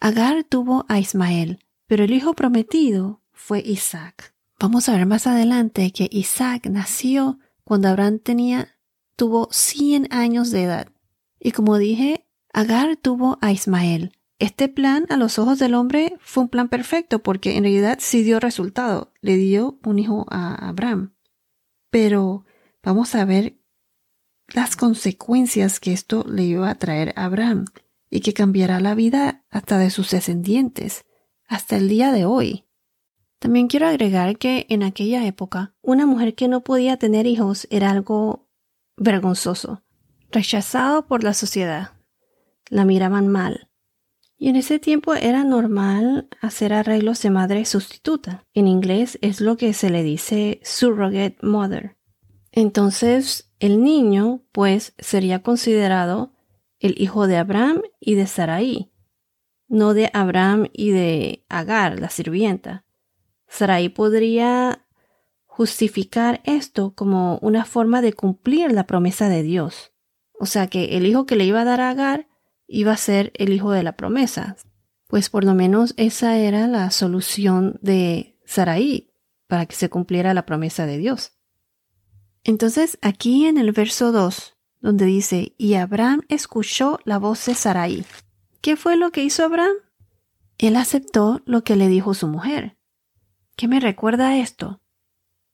Agar 0.00 0.42
tuvo 0.42 0.86
a 0.88 0.98
Ismael, 0.98 1.64
pero 1.86 2.02
el 2.02 2.12
hijo 2.12 2.34
prometido 2.34 3.22
fue 3.30 3.60
Isaac. 3.60 4.34
Vamos 4.58 4.88
a 4.88 4.96
ver 4.96 5.06
más 5.06 5.28
adelante 5.28 5.92
que 5.92 6.08
Isaac 6.10 6.66
nació 6.66 7.38
cuando 7.62 7.86
Abraham 7.86 8.18
tenía 8.18 8.76
tuvo 9.14 9.46
100 9.52 10.08
años 10.10 10.50
de 10.50 10.64
edad. 10.64 10.88
Y 11.46 11.52
como 11.52 11.78
dije, 11.78 12.26
Agar 12.52 12.96
tuvo 12.96 13.38
a 13.40 13.52
Ismael. 13.52 14.10
Este 14.40 14.68
plan 14.68 15.06
a 15.10 15.16
los 15.16 15.38
ojos 15.38 15.60
del 15.60 15.74
hombre 15.74 16.16
fue 16.18 16.42
un 16.42 16.48
plan 16.48 16.68
perfecto 16.68 17.22
porque 17.22 17.56
en 17.56 17.62
realidad 17.62 17.98
sí 18.00 18.24
dio 18.24 18.40
resultado. 18.40 19.12
Le 19.20 19.36
dio 19.36 19.78
un 19.84 20.00
hijo 20.00 20.26
a 20.28 20.56
Abraham. 20.68 21.14
Pero 21.88 22.44
vamos 22.82 23.14
a 23.14 23.24
ver 23.24 23.60
las 24.48 24.74
consecuencias 24.74 25.78
que 25.78 25.92
esto 25.92 26.24
le 26.28 26.42
iba 26.42 26.68
a 26.68 26.74
traer 26.74 27.12
a 27.14 27.26
Abraham 27.26 27.66
y 28.10 28.22
que 28.22 28.32
cambiará 28.34 28.80
la 28.80 28.96
vida 28.96 29.44
hasta 29.48 29.78
de 29.78 29.90
sus 29.90 30.10
descendientes, 30.10 31.04
hasta 31.46 31.76
el 31.76 31.88
día 31.88 32.10
de 32.10 32.24
hoy. 32.24 32.64
También 33.38 33.68
quiero 33.68 33.86
agregar 33.86 34.36
que 34.36 34.66
en 34.68 34.82
aquella 34.82 35.24
época 35.24 35.76
una 35.80 36.06
mujer 36.06 36.34
que 36.34 36.48
no 36.48 36.64
podía 36.64 36.96
tener 36.96 37.24
hijos 37.24 37.68
era 37.70 37.92
algo 37.92 38.48
vergonzoso, 38.96 39.84
rechazado 40.36 41.06
por 41.06 41.24
la 41.24 41.32
sociedad. 41.32 41.92
La 42.68 42.84
miraban 42.84 43.26
mal. 43.26 43.70
Y 44.36 44.50
en 44.50 44.56
ese 44.56 44.78
tiempo 44.78 45.14
era 45.14 45.44
normal 45.44 46.28
hacer 46.42 46.74
arreglos 46.74 47.22
de 47.22 47.30
madre 47.30 47.64
sustituta. 47.64 48.44
En 48.52 48.68
inglés 48.68 49.18
es 49.22 49.40
lo 49.40 49.56
que 49.56 49.72
se 49.72 49.88
le 49.88 50.02
dice 50.02 50.60
surrogate 50.62 51.38
mother. 51.40 51.96
Entonces, 52.52 53.50
el 53.60 53.82
niño, 53.82 54.42
pues, 54.52 54.92
sería 54.98 55.42
considerado 55.42 56.34
el 56.80 57.00
hijo 57.00 57.26
de 57.26 57.38
Abraham 57.38 57.80
y 57.98 58.14
de 58.14 58.26
Sarai, 58.26 58.92
no 59.68 59.94
de 59.94 60.10
Abraham 60.12 60.68
y 60.70 60.90
de 60.90 61.46
Agar, 61.48 61.98
la 61.98 62.10
sirvienta. 62.10 62.84
Sarai 63.48 63.88
podría 63.88 64.86
justificar 65.46 66.42
esto 66.44 66.94
como 66.94 67.38
una 67.38 67.64
forma 67.64 68.02
de 68.02 68.12
cumplir 68.12 68.72
la 68.72 68.86
promesa 68.86 69.30
de 69.30 69.42
Dios. 69.42 69.95
O 70.38 70.46
sea 70.46 70.66
que 70.66 70.96
el 70.96 71.06
hijo 71.06 71.26
que 71.26 71.36
le 71.36 71.44
iba 71.44 71.60
a 71.60 71.64
dar 71.64 71.80
a 71.80 71.90
Agar 71.90 72.28
iba 72.66 72.92
a 72.92 72.96
ser 72.96 73.32
el 73.34 73.52
hijo 73.52 73.70
de 73.72 73.82
la 73.82 73.96
promesa. 73.96 74.56
Pues 75.06 75.30
por 75.30 75.44
lo 75.44 75.54
menos 75.54 75.94
esa 75.96 76.36
era 76.36 76.66
la 76.66 76.90
solución 76.90 77.78
de 77.80 78.38
Sarai 78.44 79.12
para 79.46 79.66
que 79.66 79.76
se 79.76 79.88
cumpliera 79.88 80.34
la 80.34 80.46
promesa 80.46 80.86
de 80.86 80.98
Dios. 80.98 81.32
Entonces 82.44 82.98
aquí 83.02 83.46
en 83.46 83.58
el 83.58 83.72
verso 83.72 84.12
2 84.12 84.56
donde 84.80 85.06
dice, 85.06 85.54
y 85.58 85.74
Abraham 85.74 86.22
escuchó 86.28 87.00
la 87.04 87.18
voz 87.18 87.44
de 87.46 87.54
Sarai. 87.54 88.04
¿Qué 88.60 88.76
fue 88.76 88.96
lo 88.96 89.10
que 89.10 89.24
hizo 89.24 89.44
Abraham? 89.44 89.74
Él 90.58 90.76
aceptó 90.76 91.42
lo 91.44 91.64
que 91.64 91.76
le 91.76 91.88
dijo 91.88 92.14
su 92.14 92.28
mujer. 92.28 92.76
¿Qué 93.56 93.68
me 93.68 93.80
recuerda 93.80 94.36
esto? 94.36 94.80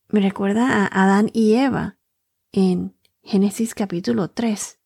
Me 0.08 0.20
recuerda 0.20 0.84
a 0.84 0.86
Adán 0.86 1.30
y 1.32 1.54
Eva 1.54 1.96
en 2.52 2.94
Génesis 3.24 3.74
capítulo 3.74 4.30
3, 4.30 4.78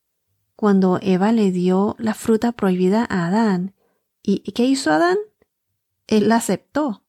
cuando 0.57 0.99
Eva 1.01 1.33
le 1.33 1.51
dio 1.51 1.97
la 1.99 2.13
fruta 2.13 2.53
prohibida 2.53 3.07
a 3.09 3.27
Adán. 3.27 3.75
¿Y 4.23 4.53
qué 4.53 4.67
hizo 4.67 4.93
Adán? 4.93 5.17
Él 6.07 6.29
la 6.29 6.37
aceptó. 6.37 7.03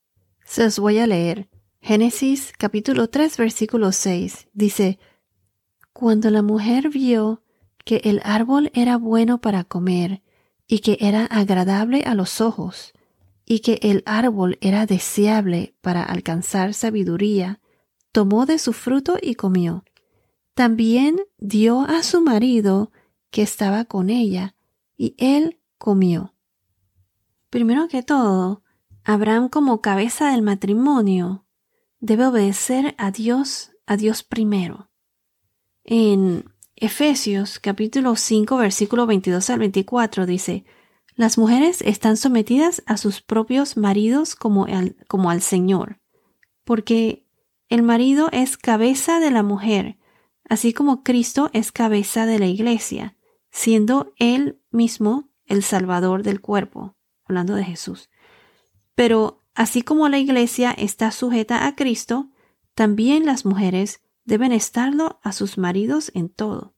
Se 0.45 0.65
os 0.65 0.79
voy 0.79 0.99
a 0.99 1.05
leer. 1.05 1.49
Génesis 1.81 2.53
capítulo 2.57 3.09
3 3.09 3.37
versículo 3.37 3.91
6 3.91 4.47
dice, 4.53 4.99
cuando 5.91 6.29
la 6.29 6.41
mujer 6.41 6.89
vio 6.89 7.43
que 7.83 8.01
el 8.05 8.21
árbol 8.23 8.71
era 8.73 8.97
bueno 8.97 9.41
para 9.41 9.65
comer 9.65 10.23
y 10.65 10.79
que 10.79 10.97
era 11.01 11.25
agradable 11.25 12.03
a 12.03 12.15
los 12.15 12.39
ojos, 12.39 12.93
y 13.45 13.59
que 13.59 13.79
el 13.81 14.01
árbol 14.05 14.57
era 14.61 14.85
deseable 14.85 15.75
para 15.81 16.03
alcanzar 16.03 16.73
sabiduría, 16.73 17.59
tomó 18.11 18.45
de 18.45 18.59
su 18.59 18.73
fruto 18.73 19.17
y 19.21 19.35
comió. 19.35 19.83
También 20.57 21.21
dio 21.37 21.81
a 21.81 22.03
su 22.03 22.21
marido 22.21 22.91
que 23.31 23.43
estaba 23.43 23.85
con 23.85 24.09
ella, 24.09 24.55
y 24.97 25.15
él 25.17 25.61
comió. 25.77 26.33
Primero 27.49 27.87
que 27.87 28.03
todo, 28.03 28.63
Abraham 29.05 29.47
como 29.47 29.79
cabeza 29.81 30.31
del 30.31 30.41
matrimonio 30.41 31.45
debe 31.99 32.25
obedecer 32.25 32.93
a 32.97 33.11
Dios, 33.11 33.71
a 33.85 33.95
Dios 33.95 34.23
primero 34.23 34.87
en 35.87 36.43
Efesios 36.75 37.59
capítulo 37.59 38.15
5 38.15 38.57
versículo 38.57 39.07
22 39.07 39.49
al 39.49 39.59
24 39.59 40.25
dice, 40.25 40.65
las 41.15 41.37
mujeres 41.37 41.81
están 41.81 42.17
sometidas 42.17 42.83
a 42.85 42.97
sus 42.97 43.21
propios 43.21 43.77
maridos 43.77 44.35
como 44.35 44.65
al, 44.65 44.97
como 45.07 45.31
al 45.31 45.41
Señor, 45.41 45.99
porque 46.65 47.25
el 47.69 47.81
marido 47.81 48.29
es 48.33 48.57
cabeza 48.57 49.19
de 49.19 49.31
la 49.31 49.43
mujer, 49.43 49.97
así 50.49 50.73
como 50.73 51.03
Cristo 51.03 51.49
es 51.53 51.71
cabeza 51.71 52.25
de 52.25 52.39
la 52.39 52.47
iglesia, 52.47 53.15
siendo 53.51 54.13
él 54.17 54.61
mismo 54.71 55.29
el 55.45 55.63
Salvador 55.63 56.23
del 56.23 56.41
cuerpo, 56.41 56.95
hablando 57.25 57.55
de 57.55 57.63
Jesús. 57.63 58.09
Pero 58.95 59.43
así 59.55 59.81
como 59.81 60.09
la 60.09 60.19
iglesia 60.19 60.71
está 60.71 61.11
sujeta 61.11 61.65
a 61.65 61.75
Cristo, 61.75 62.29
también 62.73 63.25
las 63.25 63.45
mujeres 63.45 64.01
deben 64.23 64.51
estarlo 64.51 65.19
a 65.23 65.31
sus 65.31 65.57
maridos 65.57 66.11
en 66.13 66.29
todo. 66.29 66.75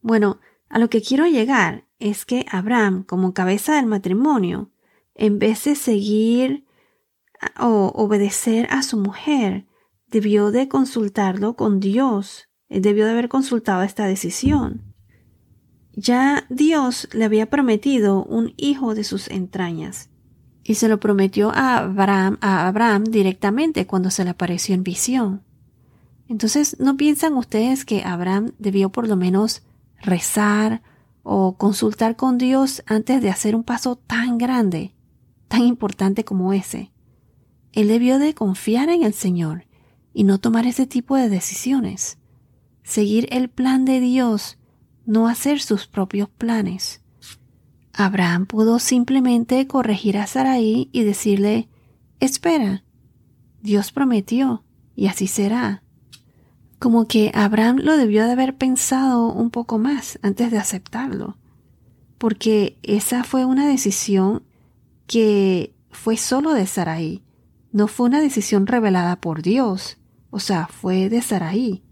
Bueno, 0.00 0.40
a 0.68 0.78
lo 0.78 0.88
que 0.90 1.02
quiero 1.02 1.26
llegar 1.26 1.86
es 1.98 2.24
que 2.24 2.46
Abraham, 2.50 3.04
como 3.04 3.34
cabeza 3.34 3.76
del 3.76 3.86
matrimonio, 3.86 4.70
en 5.14 5.38
vez 5.38 5.64
de 5.64 5.74
seguir 5.74 6.66
o 7.58 7.92
obedecer 7.94 8.66
a 8.70 8.82
su 8.82 8.96
mujer, 8.96 9.66
debió 10.06 10.50
de 10.50 10.68
consultarlo 10.68 11.56
con 11.56 11.80
Dios, 11.80 12.48
debió 12.80 13.04
de 13.04 13.12
haber 13.12 13.28
consultado 13.28 13.82
esta 13.82 14.06
decisión. 14.06 14.82
Ya 15.94 16.46
Dios 16.48 17.08
le 17.12 17.24
había 17.24 17.50
prometido 17.50 18.24
un 18.24 18.54
hijo 18.56 18.94
de 18.94 19.04
sus 19.04 19.28
entrañas, 19.28 20.08
y 20.64 20.74
se 20.74 20.88
lo 20.88 21.00
prometió 21.00 21.50
a 21.50 21.78
Abraham, 21.78 22.38
a 22.40 22.66
Abraham 22.66 23.04
directamente 23.04 23.86
cuando 23.86 24.10
se 24.10 24.24
le 24.24 24.30
apareció 24.30 24.74
en 24.74 24.84
visión. 24.84 25.42
Entonces, 26.28 26.78
¿no 26.80 26.96
piensan 26.96 27.34
ustedes 27.34 27.84
que 27.84 28.04
Abraham 28.04 28.52
debió 28.58 28.90
por 28.90 29.06
lo 29.06 29.16
menos 29.16 29.62
rezar 30.00 30.82
o 31.22 31.56
consultar 31.58 32.16
con 32.16 32.38
Dios 32.38 32.82
antes 32.86 33.20
de 33.20 33.28
hacer 33.28 33.54
un 33.54 33.64
paso 33.64 33.96
tan 33.96 34.38
grande, 34.38 34.94
tan 35.48 35.62
importante 35.64 36.24
como 36.24 36.52
ese? 36.52 36.90
Él 37.72 37.88
debió 37.88 38.18
de 38.18 38.34
confiar 38.34 38.88
en 38.88 39.02
el 39.02 39.12
Señor 39.12 39.66
y 40.14 40.24
no 40.24 40.38
tomar 40.38 40.66
ese 40.66 40.86
tipo 40.86 41.16
de 41.16 41.28
decisiones. 41.28 42.18
Seguir 42.82 43.28
el 43.30 43.48
plan 43.48 43.84
de 43.84 44.00
Dios, 44.00 44.58
no 45.06 45.28
hacer 45.28 45.60
sus 45.60 45.86
propios 45.86 46.28
planes. 46.28 47.00
Abraham 47.92 48.46
pudo 48.46 48.78
simplemente 48.78 49.66
corregir 49.66 50.18
a 50.18 50.26
Sarai 50.26 50.88
y 50.92 51.02
decirle, 51.02 51.68
espera, 52.20 52.84
Dios 53.60 53.92
prometió, 53.92 54.64
y 54.96 55.06
así 55.06 55.26
será 55.26 55.82
como 56.82 57.06
que 57.06 57.30
Abraham 57.32 57.76
lo 57.80 57.96
debió 57.96 58.26
de 58.26 58.32
haber 58.32 58.56
pensado 58.56 59.28
un 59.28 59.50
poco 59.50 59.78
más 59.78 60.18
antes 60.20 60.50
de 60.50 60.58
aceptarlo, 60.58 61.36
porque 62.18 62.76
esa 62.82 63.22
fue 63.22 63.44
una 63.44 63.68
decisión 63.68 64.42
que 65.06 65.76
fue 65.92 66.16
solo 66.16 66.52
de 66.52 66.66
Sarai, 66.66 67.22
no 67.70 67.86
fue 67.86 68.06
una 68.08 68.20
decisión 68.20 68.66
revelada 68.66 69.14
por 69.20 69.42
Dios, 69.42 69.98
o 70.30 70.40
sea, 70.40 70.66
fue 70.66 71.08
de 71.08 71.22
Sarai. 71.22 71.84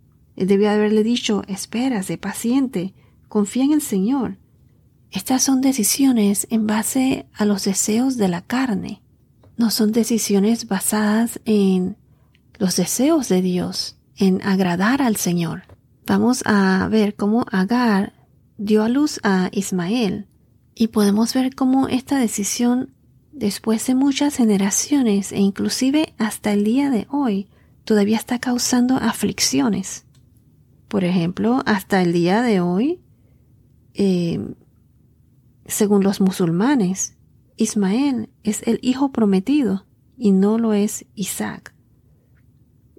Debió 0.46 0.70
haberle 0.70 1.02
dicho, 1.02 1.42
espera, 1.48 2.02
sé 2.02 2.18
paciente, 2.18 2.94
confía 3.28 3.64
en 3.64 3.72
el 3.72 3.82
Señor. 3.82 4.38
Estas 5.10 5.42
son 5.42 5.60
decisiones 5.60 6.46
en 6.50 6.66
base 6.66 7.26
a 7.34 7.44
los 7.44 7.64
deseos 7.64 8.16
de 8.16 8.28
la 8.28 8.42
carne, 8.42 9.02
no 9.56 9.70
son 9.70 9.92
decisiones 9.92 10.68
basadas 10.68 11.38
en 11.44 11.98
los 12.58 12.76
deseos 12.76 13.28
de 13.28 13.42
Dios 13.42 13.98
en 14.16 14.40
agradar 14.42 15.02
al 15.02 15.16
Señor. 15.16 15.64
Vamos 16.06 16.42
a 16.46 16.88
ver 16.90 17.14
cómo 17.14 17.44
Agar 17.50 18.14
dio 18.56 18.82
a 18.82 18.88
luz 18.88 19.20
a 19.22 19.50
Ismael 19.52 20.26
y 20.74 20.88
podemos 20.88 21.34
ver 21.34 21.54
cómo 21.54 21.88
esta 21.88 22.18
decisión 22.18 22.94
después 23.32 23.86
de 23.86 23.94
muchas 23.94 24.36
generaciones 24.36 25.30
e 25.32 25.40
inclusive 25.40 26.14
hasta 26.16 26.52
el 26.52 26.64
día 26.64 26.88
de 26.88 27.06
hoy 27.10 27.48
todavía 27.84 28.16
está 28.16 28.38
causando 28.38 28.96
aflicciones. 28.96 30.06
Por 30.90 31.04
ejemplo, 31.04 31.62
hasta 31.64 32.02
el 32.02 32.12
día 32.12 32.42
de 32.42 32.60
hoy, 32.60 33.00
eh, 33.94 34.54
según 35.64 36.02
los 36.02 36.20
musulmanes, 36.20 37.16
Ismael 37.56 38.28
es 38.42 38.62
el 38.66 38.78
hijo 38.82 39.10
prometido 39.10 39.86
y 40.18 40.32
no 40.32 40.58
lo 40.58 40.74
es 40.74 41.06
Isaac 41.14 41.74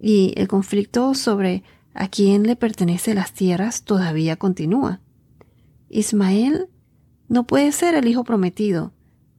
y 0.01 0.33
el 0.35 0.47
conflicto 0.47 1.13
sobre 1.13 1.63
a 1.93 2.07
quién 2.07 2.43
le 2.43 2.55
pertenecen 2.55 3.15
las 3.15 3.33
tierras 3.33 3.83
todavía 3.83 4.35
continúa. 4.35 4.99
Ismael 5.89 6.67
no 7.27 7.45
puede 7.45 7.71
ser 7.71 7.93
el 7.93 8.07
hijo 8.07 8.23
prometido, 8.23 8.93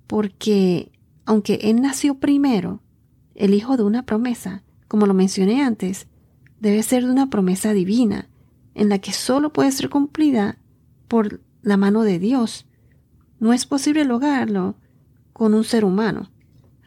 porque 0.06 0.92
aunque 1.24 1.54
él 1.62 1.80
nació 1.80 2.20
primero, 2.20 2.80
el 3.34 3.54
hijo 3.54 3.76
de 3.76 3.82
una 3.82 4.04
promesa, 4.04 4.62
como 4.86 5.06
lo 5.06 5.14
mencioné 5.14 5.62
antes, 5.62 6.06
debe 6.60 6.82
ser 6.82 7.04
de 7.04 7.10
una 7.10 7.28
promesa 7.28 7.72
divina, 7.72 8.28
en 8.74 8.88
la 8.88 8.98
que 8.98 9.12
solo 9.12 9.52
puede 9.52 9.72
ser 9.72 9.88
cumplida 9.88 10.58
por 11.08 11.40
la 11.62 11.76
mano 11.76 12.02
de 12.02 12.18
Dios. 12.18 12.66
No 13.38 13.52
es 13.52 13.66
posible 13.66 14.04
lograrlo 14.04 14.76
con 15.32 15.54
un 15.54 15.64
ser 15.64 15.84
humano. 15.84 16.30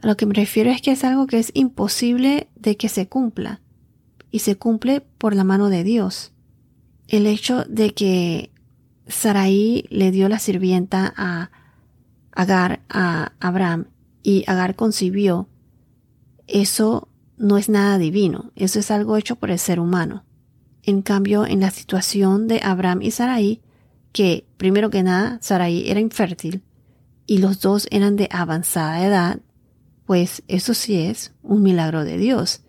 A 0.02 0.08
lo 0.08 0.18
que 0.18 0.26
me 0.26 0.34
refiero 0.34 0.72
es 0.72 0.82
que 0.82 0.92
es 0.92 1.04
algo 1.04 1.28
que 1.28 1.40
es 1.40 1.52
imposible 1.54 2.50
de 2.56 2.78
que 2.78 2.90
se 2.90 3.08
cumpla 3.08 3.62
y 4.32 4.40
se 4.40 4.56
cumple 4.56 5.02
por 5.02 5.36
la 5.36 5.44
mano 5.44 5.70
de 5.70 5.84
Dios. 5.84 6.34
El 7.08 7.28
hecho 7.28 7.64
de 7.66 7.94
que 7.94 8.52
Sarai 9.08 9.86
le 9.90 10.12
dio 10.12 10.30
la 10.30 10.40
sirvienta 10.40 11.14
a 11.16 11.52
Agar 12.32 12.82
a 12.90 13.32
Abraham 13.40 13.86
y 14.24 14.44
Agar 14.48 14.76
concibió, 14.76 15.48
eso 16.48 17.08
no 17.38 17.58
es 17.58 17.70
nada 17.70 17.98
divino, 17.98 18.52
eso 18.56 18.80
es 18.80 18.92
algo 18.92 19.16
hecho 19.18 19.38
por 19.38 19.52
el 19.52 19.60
ser 19.60 19.80
humano. 19.80 20.26
En 20.88 21.02
cambio, 21.02 21.48
en 21.48 21.62
la 21.62 21.72
situación 21.72 22.48
de 22.48 22.62
Abraham 22.64 23.02
y 23.02 23.10
Sarai, 23.10 23.62
que 24.12 24.46
primero 24.58 24.92
que 24.92 25.02
nada 25.02 25.40
Sarai 25.42 25.90
era 25.90 26.00
infértil 26.00 26.62
y 27.26 27.40
los 27.40 27.60
dos 27.60 27.88
eran 27.90 28.16
de 28.16 28.30
avanzada 28.32 29.04
edad, 29.04 29.40
pues 30.06 30.44
eso 30.48 30.76
sí 30.76 30.96
es 30.98 31.34
un 31.42 31.64
milagro 31.64 32.06
de 32.06 32.20
Dios. 32.20 32.62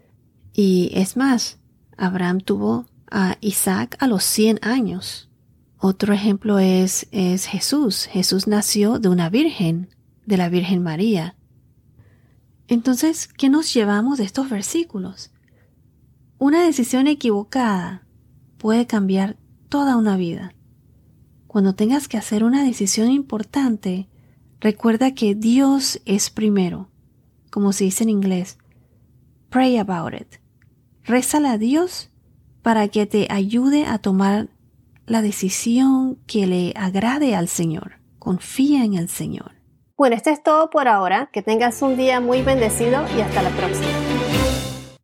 Y 0.54 0.90
es 0.94 1.18
más, 1.18 1.58
Abraham 1.98 2.40
tuvo 2.40 2.86
a 3.10 3.36
Isaac 3.42 3.96
a 4.00 4.06
los 4.06 4.24
100 4.24 4.60
años. 4.62 5.28
Otro 5.76 6.14
ejemplo 6.14 6.58
es, 6.58 7.06
es 7.10 7.44
Jesús. 7.44 8.06
Jesús 8.06 8.46
nació 8.46 8.98
de 8.98 9.10
una 9.10 9.28
virgen, 9.28 9.90
de 10.24 10.38
la 10.38 10.48
Virgen 10.48 10.82
María. 10.82 11.36
Entonces, 12.66 13.28
¿qué 13.28 13.50
nos 13.50 13.74
llevamos 13.74 14.16
de 14.16 14.24
estos 14.24 14.48
versículos? 14.48 15.32
Una 16.38 16.64
decisión 16.64 17.06
equivocada 17.06 18.05
puede 18.58 18.86
cambiar 18.86 19.36
toda 19.68 19.96
una 19.96 20.16
vida. 20.16 20.54
Cuando 21.46 21.74
tengas 21.74 22.08
que 22.08 22.16
hacer 22.16 22.44
una 22.44 22.64
decisión 22.64 23.10
importante, 23.10 24.08
recuerda 24.60 25.14
que 25.14 25.34
Dios 25.34 26.00
es 26.04 26.30
primero, 26.30 26.88
como 27.50 27.72
se 27.72 27.84
dice 27.84 28.04
en 28.04 28.10
inglés. 28.10 28.58
Pray 29.48 29.78
about 29.78 30.14
it. 30.14 30.40
Rézala 31.04 31.52
a 31.52 31.58
Dios 31.58 32.10
para 32.62 32.88
que 32.88 33.06
te 33.06 33.28
ayude 33.30 33.86
a 33.86 33.98
tomar 33.98 34.48
la 35.06 35.22
decisión 35.22 36.18
que 36.26 36.46
le 36.46 36.72
agrade 36.76 37.36
al 37.36 37.48
Señor. 37.48 37.92
Confía 38.18 38.84
en 38.84 38.94
el 38.94 39.08
Señor. 39.08 39.52
Bueno, 39.96 40.16
esto 40.16 40.30
es 40.30 40.42
todo 40.42 40.68
por 40.68 40.88
ahora. 40.88 41.30
Que 41.32 41.42
tengas 41.42 41.80
un 41.80 41.96
día 41.96 42.20
muy 42.20 42.42
bendecido 42.42 43.04
y 43.16 43.20
hasta 43.20 43.42
la 43.42 43.50
próxima. 43.50 44.15